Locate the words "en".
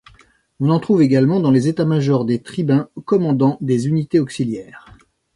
0.71-0.79